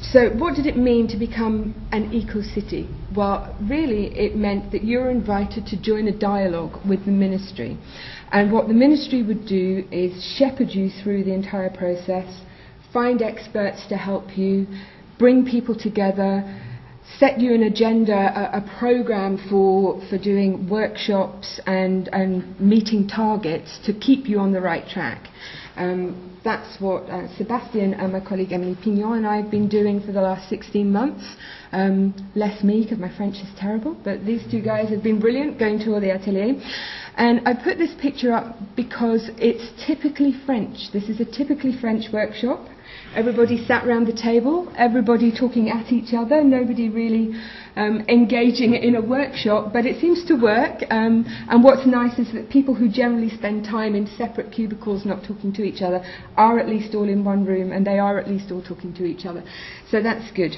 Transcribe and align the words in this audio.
so, 0.00 0.30
what 0.30 0.54
did 0.54 0.66
it 0.66 0.76
mean 0.76 1.08
to 1.08 1.16
become 1.16 1.74
an 1.90 2.12
eco 2.12 2.40
city? 2.40 2.88
Well, 3.16 3.56
really, 3.60 4.16
it 4.16 4.36
meant 4.36 4.70
that 4.70 4.84
you're 4.84 5.10
invited 5.10 5.66
to 5.66 5.82
join 5.82 6.06
a 6.06 6.16
dialogue 6.16 6.78
with 6.88 7.04
the 7.04 7.10
ministry. 7.10 7.76
And 8.30 8.52
what 8.52 8.68
the 8.68 8.74
ministry 8.74 9.24
would 9.24 9.46
do 9.46 9.88
is 9.90 10.36
shepherd 10.38 10.70
you 10.70 10.90
through 11.02 11.24
the 11.24 11.32
entire 11.32 11.70
process, 11.70 12.42
find 12.92 13.22
experts 13.22 13.86
to 13.88 13.96
help 13.96 14.38
you, 14.38 14.68
bring 15.18 15.44
people 15.44 15.74
together, 15.76 16.44
set 17.18 17.40
you 17.40 17.52
an 17.52 17.64
agenda, 17.64 18.12
a, 18.14 18.58
a 18.58 18.78
program 18.78 19.36
for, 19.50 20.00
for 20.08 20.16
doing 20.16 20.68
workshops 20.68 21.60
and, 21.66 22.08
and 22.12 22.60
meeting 22.60 23.08
targets 23.08 23.80
to 23.84 23.92
keep 23.92 24.28
you 24.28 24.38
on 24.38 24.52
the 24.52 24.60
right 24.60 24.86
track. 24.88 25.26
Um, 25.78 26.36
that's 26.44 26.80
what 26.80 27.04
uh, 27.04 27.28
Sebastian 27.36 27.94
and 27.94 28.12
my 28.12 28.20
colleague 28.20 28.52
Emily 28.52 28.76
Pignon 28.82 29.18
and 29.18 29.26
I 29.26 29.36
have 29.36 29.50
been 29.50 29.68
doing 29.68 30.00
for 30.00 30.12
the 30.12 30.20
last 30.20 30.48
16 30.48 30.90
months. 30.90 31.24
Um, 31.72 32.14
less 32.34 32.64
me, 32.64 32.82
because 32.82 32.98
my 32.98 33.14
French 33.16 33.36
is 33.36 33.48
terrible, 33.58 33.96
but 34.02 34.24
these 34.24 34.42
two 34.50 34.62
guys 34.62 34.88
have 34.88 35.02
been 35.02 35.20
brilliant 35.20 35.58
going 35.58 35.78
to 35.80 35.92
all 35.92 36.00
the 36.00 36.10
ateliers. 36.10 36.62
And 37.16 37.46
I 37.46 37.52
put 37.54 37.78
this 37.78 37.94
picture 38.00 38.32
up 38.32 38.56
because 38.74 39.30
it's 39.36 39.70
typically 39.86 40.32
French. 40.46 40.90
This 40.92 41.04
is 41.04 41.20
a 41.20 41.24
typically 41.24 41.78
French 41.78 42.06
workshop. 42.12 42.66
Everybody 43.14 43.64
sat 43.66 43.86
around 43.86 44.06
the 44.06 44.12
table, 44.12 44.72
everybody 44.76 45.32
talking 45.36 45.70
at 45.70 45.92
each 45.92 46.14
other, 46.14 46.42
nobody 46.44 46.88
really 46.88 47.34
um, 47.76 48.04
engaging 48.08 48.74
in 48.74 48.96
a 48.96 49.00
workshop, 49.00 49.72
but 49.72 49.86
it 49.86 50.00
seems 50.00 50.24
to 50.26 50.34
work. 50.34 50.82
Um, 50.90 51.24
and 51.48 51.62
what's 51.62 51.86
nice 51.86 52.18
is 52.18 52.32
that 52.32 52.50
people 52.50 52.74
who 52.74 52.88
generally 52.88 53.30
spend 53.30 53.64
time 53.64 53.94
in 53.94 54.06
separate 54.18 54.52
cubicles 54.52 55.06
not 55.06 55.24
talking 55.24 55.52
to 55.54 55.62
each 55.68 55.82
other 55.82 56.04
are 56.36 56.58
at 56.58 56.68
least 56.68 56.94
all 56.94 57.08
in 57.08 57.24
one 57.24 57.44
room 57.44 57.72
and 57.72 57.86
they 57.86 57.98
are 57.98 58.18
at 58.18 58.28
least 58.28 58.50
all 58.50 58.62
talking 58.62 58.92
to 58.94 59.04
each 59.04 59.24
other. 59.24 59.44
So 59.90 60.02
that's 60.02 60.30
good. 60.32 60.56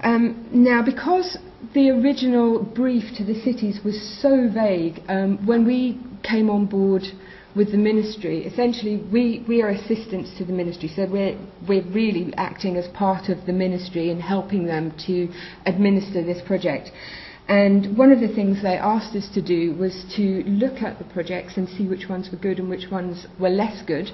Um, 0.00 0.48
now, 0.52 0.82
because 0.84 1.38
the 1.72 1.90
original 1.90 2.62
brief 2.62 3.04
to 3.16 3.24
the 3.24 3.40
cities 3.42 3.80
was 3.84 3.96
so 4.20 4.50
vague, 4.52 5.00
um, 5.08 5.46
when 5.46 5.66
we 5.66 5.98
came 6.22 6.50
on 6.50 6.66
board 6.66 7.04
with 7.54 7.70
the 7.70 7.78
ministry. 7.78 8.44
Essentially, 8.44 8.96
we, 9.12 9.44
we 9.46 9.62
are 9.62 9.68
assistants 9.68 10.36
to 10.38 10.44
the 10.44 10.52
ministry, 10.52 10.90
so 10.94 11.06
we're, 11.06 11.38
we're 11.68 11.86
really 11.90 12.32
acting 12.36 12.76
as 12.76 12.88
part 12.88 13.28
of 13.28 13.46
the 13.46 13.52
ministry 13.52 14.10
and 14.10 14.20
helping 14.20 14.66
them 14.66 14.92
to 15.06 15.28
administer 15.66 16.24
this 16.24 16.42
project. 16.46 16.90
And 17.48 17.98
one 17.98 18.10
of 18.10 18.20
the 18.20 18.34
things 18.34 18.62
they 18.62 18.78
asked 18.78 19.14
us 19.14 19.28
to 19.34 19.42
do 19.42 19.74
was 19.74 20.04
to 20.16 20.42
look 20.44 20.82
at 20.82 20.98
the 20.98 21.04
projects 21.04 21.56
and 21.56 21.68
see 21.68 21.86
which 21.86 22.08
ones 22.08 22.30
were 22.32 22.38
good 22.38 22.58
and 22.58 22.70
which 22.70 22.90
ones 22.90 23.26
were 23.38 23.50
less 23.50 23.82
good. 23.82 24.10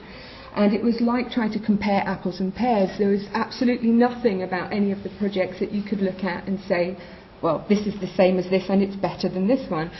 And 0.57 0.75
it 0.75 0.83
was 0.83 1.01
like 1.01 1.31
trying 1.31 1.53
to 1.53 1.61
compare 1.65 2.03
apples 2.05 2.41
and 2.41 2.53
pears. 2.53 2.91
There 2.99 3.11
was 3.11 3.27
absolutely 3.33 3.91
nothing 3.91 4.43
about 4.43 4.73
any 4.73 4.91
of 4.91 5.05
the 5.05 5.11
projects 5.11 5.61
that 5.61 5.71
you 5.71 5.83
could 5.83 6.01
look 6.01 6.25
at 6.25 6.49
and 6.49 6.59
say, 6.67 6.97
well, 7.41 7.65
this 7.69 7.87
is 7.87 7.99
the 8.01 8.13
same 8.17 8.39
as 8.39 8.51
this 8.51 8.65
and 8.69 8.83
it's 8.83 8.97
better 8.97 9.29
than 9.29 9.47
this 9.47 9.71
one. 9.71 9.93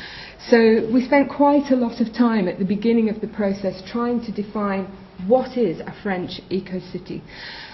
So 0.49 0.91
we 0.93 1.05
spent 1.05 1.31
quite 1.31 1.71
a 1.71 1.77
lot 1.77 2.01
of 2.01 2.13
time 2.13 2.49
at 2.49 2.59
the 2.59 2.65
beginning 2.65 3.09
of 3.09 3.21
the 3.21 3.29
process 3.29 3.81
trying 3.91 4.25
to 4.25 4.33
define 4.33 4.91
what 5.27 5.57
is 5.57 5.81
a 5.81 5.95
French 6.03 6.41
eco-city. 6.51 7.23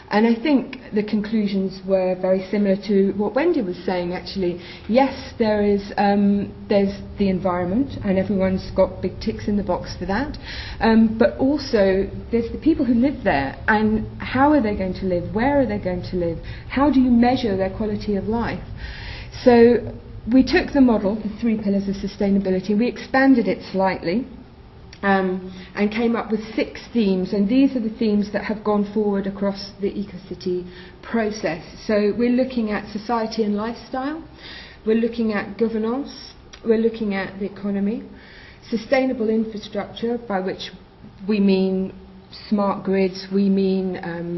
And 0.08 0.24
I 0.24 0.40
think 0.40 0.78
the 0.94 1.02
conclusions 1.02 1.80
were 1.86 2.16
very 2.20 2.46
similar 2.48 2.76
to 2.86 3.12
what 3.16 3.34
Wendy 3.34 3.60
was 3.60 3.76
saying 3.84 4.12
actually. 4.12 4.60
Yes, 4.88 5.34
there 5.38 5.64
is 5.64 5.92
um, 5.96 6.54
there's 6.68 6.94
the 7.18 7.28
environment 7.28 7.98
and 8.04 8.16
everyone's 8.16 8.70
got 8.76 9.02
big 9.02 9.20
ticks 9.20 9.48
in 9.48 9.56
the 9.56 9.64
box 9.64 9.96
for 9.98 10.06
that. 10.06 10.38
Um, 10.78 11.18
but 11.18 11.36
also 11.38 12.08
there's 12.30 12.52
the 12.52 12.60
people 12.62 12.84
who 12.84 12.94
live 12.94 13.24
there 13.24 13.60
and 13.66 14.06
how 14.20 14.52
are 14.52 14.62
they 14.62 14.76
going 14.76 14.94
to 14.94 15.06
live? 15.06 15.34
Where 15.34 15.60
are 15.60 15.66
they 15.66 15.78
going 15.78 16.02
to 16.10 16.16
live? 16.16 16.38
How 16.68 16.90
do 16.90 17.00
you 17.00 17.10
measure 17.10 17.56
their 17.56 17.76
quality 17.76 18.14
of 18.14 18.24
life? 18.24 18.62
So 19.42 19.92
we 20.32 20.44
took 20.44 20.72
the 20.72 20.80
model, 20.80 21.16
the 21.16 21.36
three 21.40 21.60
pillars 21.60 21.88
of 21.88 21.96
sustainability, 21.96 22.78
we 22.78 22.86
expanded 22.86 23.48
it 23.48 23.58
slightly 23.72 24.26
um, 25.02 25.52
and 25.74 25.90
came 25.90 26.16
up 26.16 26.30
with 26.30 26.40
six 26.54 26.80
themes. 26.92 27.32
And 27.32 27.48
these 27.48 27.76
are 27.76 27.80
the 27.80 27.94
themes 27.98 28.32
that 28.32 28.44
have 28.44 28.64
gone 28.64 28.90
forward 28.92 29.26
across 29.26 29.72
the 29.80 29.90
EcoCity 29.90 30.68
process. 31.02 31.64
So 31.86 32.14
we're 32.16 32.30
looking 32.30 32.70
at 32.70 32.90
society 32.90 33.42
and 33.42 33.54
lifestyle, 33.54 34.22
we're 34.86 34.96
looking 34.96 35.32
at 35.32 35.58
governance, 35.58 36.32
we're 36.64 36.78
looking 36.78 37.14
at 37.14 37.38
the 37.38 37.46
economy, 37.46 38.02
sustainable 38.68 39.28
infrastructure, 39.28 40.18
by 40.18 40.40
which 40.40 40.70
we 41.28 41.40
mean 41.40 41.92
smart 42.48 42.84
grids, 42.84 43.26
we 43.32 43.48
mean 43.48 43.98
um, 44.02 44.35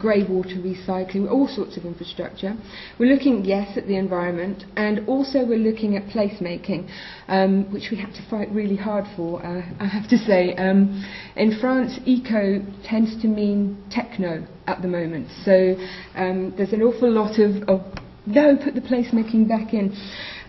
grey 0.00 0.24
water 0.24 0.56
recycling, 0.56 1.30
all 1.30 1.46
sorts 1.46 1.76
of 1.76 1.84
infrastructure. 1.84 2.56
We're 2.98 3.12
looking, 3.14 3.44
yes, 3.44 3.76
at 3.76 3.86
the 3.86 3.96
environment, 3.96 4.64
and 4.76 5.06
also 5.06 5.44
we're 5.44 5.58
looking 5.58 5.96
at 5.96 6.04
placemaking, 6.08 6.90
um, 7.28 7.70
which 7.72 7.88
we 7.90 7.98
have 7.98 8.12
to 8.14 8.22
fight 8.30 8.50
really 8.50 8.76
hard 8.76 9.04
for, 9.14 9.44
uh, 9.44 9.62
I 9.78 9.86
have 9.86 10.08
to 10.08 10.16
say. 10.16 10.54
Um, 10.56 11.04
in 11.36 11.58
France, 11.60 12.00
eco 12.06 12.64
tends 12.82 13.20
to 13.22 13.28
mean 13.28 13.82
techno 13.90 14.46
at 14.66 14.80
the 14.82 14.88
moment, 14.88 15.28
so 15.44 15.76
um, 16.14 16.54
there's 16.56 16.72
an 16.72 16.82
awful 16.82 17.10
lot 17.10 17.38
of, 17.38 17.68
of, 17.68 17.80
no, 18.26 18.56
put 18.56 18.74
the 18.74 18.80
placemaking 18.80 19.48
back 19.48 19.74
in. 19.74 19.94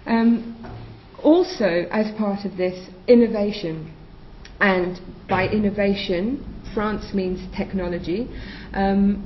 Um, 0.05 0.57
also, 1.23 1.85
as 1.91 2.15
part 2.17 2.45
of 2.45 2.57
this, 2.57 2.89
innovation. 3.07 3.93
And 4.59 4.99
by 5.27 5.47
innovation, 5.47 6.45
France 6.73 7.13
means 7.13 7.39
technology. 7.55 8.29
Um, 8.73 9.25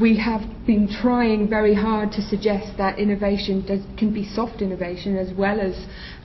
we 0.00 0.18
have 0.18 0.40
been 0.66 0.88
trying 0.88 1.48
very 1.48 1.74
hard 1.74 2.10
to 2.12 2.22
suggest 2.22 2.78
that 2.78 2.98
innovation 2.98 3.64
does, 3.66 3.80
can 3.98 4.14
be 4.14 4.24
soft 4.24 4.62
innovation 4.62 5.16
as 5.16 5.36
well 5.36 5.60
as 5.60 5.74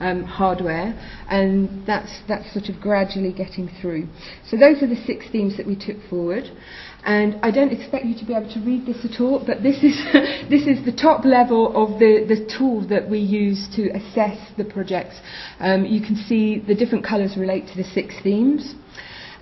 um, 0.00 0.24
hardware, 0.24 0.94
and 1.28 1.86
that's, 1.86 2.20
that's 2.26 2.52
sort 2.52 2.68
of 2.68 2.80
gradually 2.80 3.32
getting 3.32 3.68
through. 3.80 4.08
So 4.48 4.56
those 4.56 4.82
are 4.82 4.86
the 4.86 5.02
six 5.06 5.26
themes 5.30 5.56
that 5.58 5.66
we 5.66 5.76
took 5.76 5.96
forward. 6.08 6.44
And 7.04 7.38
I 7.40 7.52
don't 7.52 7.70
expect 7.70 8.04
you 8.04 8.18
to 8.18 8.24
be 8.24 8.34
able 8.34 8.52
to 8.52 8.60
read 8.60 8.84
this 8.84 9.04
at 9.04 9.20
all, 9.20 9.42
but 9.46 9.62
this 9.62 9.76
is, 9.84 9.94
this 10.50 10.66
is 10.66 10.84
the 10.84 10.96
top 10.96 11.24
level 11.24 11.70
of 11.76 12.00
the, 12.00 12.24
the 12.26 12.50
tool 12.58 12.86
that 12.88 13.08
we 13.08 13.20
use 13.20 13.68
to 13.76 13.90
assess 13.90 14.38
the 14.56 14.64
projects. 14.64 15.14
Um, 15.60 15.84
you 15.84 16.00
can 16.00 16.16
see 16.16 16.58
the 16.58 16.74
different 16.74 17.06
colours 17.06 17.36
relate 17.36 17.68
to 17.68 17.76
the 17.76 17.84
six 17.84 18.14
themes. 18.24 18.74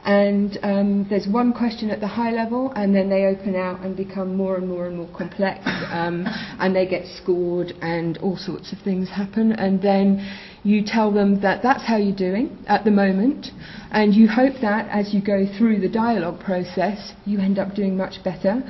And 0.04 0.58
um, 0.62 1.06
there's 1.08 1.26
one 1.26 1.54
question 1.54 1.90
at 1.90 2.00
the 2.00 2.06
high 2.06 2.30
level, 2.30 2.72
and 2.76 2.94
then 2.94 3.08
they 3.08 3.24
open 3.24 3.56
out 3.56 3.80
and 3.80 3.96
become 3.96 4.36
more 4.36 4.56
and 4.56 4.68
more 4.68 4.86
and 4.86 4.98
more 4.98 5.08
complex, 5.16 5.60
um, 5.64 6.26
and 6.60 6.76
they 6.76 6.86
get 6.86 7.06
scored, 7.06 7.72
and 7.80 8.18
all 8.18 8.36
sorts 8.36 8.70
of 8.72 8.78
things 8.80 9.08
happen. 9.08 9.52
And 9.52 9.80
then 9.80 10.30
you 10.62 10.82
tell 10.84 11.10
them 11.10 11.40
that 11.40 11.62
that's 11.62 11.84
how 11.86 11.96
you're 11.96 12.14
doing 12.14 12.58
at 12.66 12.84
the 12.84 12.90
moment, 12.90 13.46
and 13.92 14.14
you 14.14 14.28
hope 14.28 14.60
that 14.60 14.90
as 14.90 15.14
you 15.14 15.22
go 15.22 15.46
through 15.56 15.80
the 15.80 15.88
dialogue 15.88 16.38
process, 16.40 17.14
you 17.24 17.40
end 17.40 17.58
up 17.58 17.74
doing 17.74 17.96
much 17.96 18.22
better. 18.22 18.62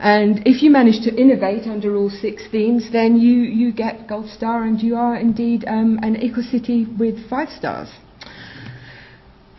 And 0.00 0.42
if 0.46 0.64
you 0.64 0.70
manage 0.72 1.04
to 1.04 1.14
innovate 1.14 1.68
under 1.68 1.96
all 1.96 2.10
six 2.10 2.42
themes, 2.50 2.88
then 2.90 3.16
you, 3.20 3.42
you 3.42 3.72
get 3.72 4.08
gold 4.08 4.28
star, 4.30 4.64
and 4.64 4.82
you 4.82 4.96
are 4.96 5.14
indeed 5.14 5.64
um, 5.68 6.00
an 6.02 6.16
eco 6.16 6.42
city 6.42 6.88
with 6.98 7.30
five 7.30 7.50
stars. 7.50 7.88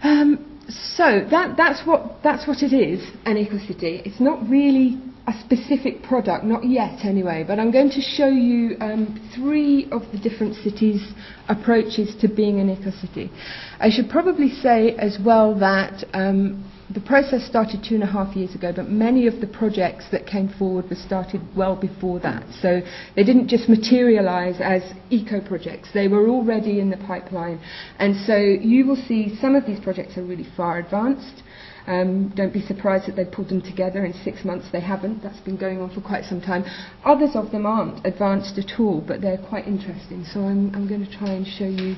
Um, 0.03 0.52
so 0.95 1.25
that, 1.29 1.55
that's, 1.57 1.85
what, 1.85 2.17
that's 2.23 2.47
what 2.47 2.61
it 2.61 2.73
is, 2.73 3.03
an 3.25 3.37
eco-city. 3.37 4.01
It's 4.05 4.19
not 4.19 4.47
really 4.49 4.97
a 5.25 5.33
specific 5.39 6.03
product, 6.03 6.43
not 6.43 6.65
yet 6.65 7.05
anyway, 7.05 7.45
but 7.47 7.57
I'm 7.57 7.71
going 7.71 7.89
to 7.91 8.01
show 8.01 8.27
you 8.27 8.75
um, 8.81 9.29
three 9.35 9.87
of 9.91 10.01
the 10.11 10.17
different 10.17 10.55
cities' 10.55 11.13
approaches 11.47 12.13
to 12.21 12.27
being 12.27 12.59
an 12.59 12.69
eco-city. 12.69 13.31
I 13.79 13.89
should 13.89 14.09
probably 14.09 14.49
say 14.49 14.95
as 14.97 15.17
well 15.23 15.57
that 15.59 16.03
um, 16.13 16.69
the 16.93 16.99
process 16.99 17.45
started 17.47 17.85
two 17.87 17.95
and 17.95 18.03
a 18.03 18.07
half 18.07 18.35
years 18.35 18.53
ago, 18.53 18.73
but 18.75 18.89
many 18.89 19.25
of 19.27 19.39
the 19.39 19.47
projects 19.47 20.05
that 20.11 20.27
came 20.27 20.49
forward 20.59 20.89
were 20.89 20.95
started 20.95 21.41
well 21.55 21.77
before 21.77 22.19
that. 22.19 22.43
So 22.61 22.81
they 23.15 23.23
didn't 23.23 23.47
just 23.47 23.69
materialize 23.69 24.57
as 24.59 24.83
eco 25.09 25.39
projects, 25.39 25.89
they 25.93 26.09
were 26.09 26.27
already 26.29 26.79
in 26.81 26.89
the 26.89 26.97
pipeline. 26.97 27.61
And 27.97 28.15
so 28.25 28.35
you 28.35 28.85
will 28.85 29.01
see 29.07 29.37
some 29.39 29.55
of 29.55 29.65
these 29.65 29.79
projects 29.79 30.17
are 30.17 30.23
really 30.23 30.47
far 30.57 30.79
advanced. 30.79 31.43
Um, 31.85 32.29
don't 32.35 32.53
be 32.53 32.61
surprised 32.61 33.07
that 33.07 33.15
they've 33.15 33.31
pulled 33.31 33.49
them 33.49 33.61
together 33.61 34.05
in 34.05 34.13
six 34.23 34.45
months. 34.45 34.67
They 34.71 34.79
haven't. 34.79 35.21
That's 35.21 35.39
been 35.39 35.57
going 35.57 35.81
on 35.81 35.89
for 35.93 36.01
quite 36.01 36.23
some 36.25 36.39
time. 36.39 36.63
Others 37.03 37.31
of 37.35 37.51
them 37.51 37.65
aren't 37.65 38.05
advanced 38.05 38.57
at 38.57 38.79
all, 38.79 39.01
but 39.05 39.21
they're 39.21 39.37
quite 39.49 39.67
interesting. 39.67 40.23
So 40.23 40.41
I'm, 40.41 40.73
I'm 40.75 40.87
going 40.87 41.05
to 41.05 41.17
try 41.17 41.29
and 41.31 41.45
show 41.45 41.65
you 41.65 41.95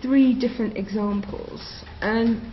three 0.00 0.38
different 0.38 0.76
examples. 0.76 1.84
And 2.00 2.52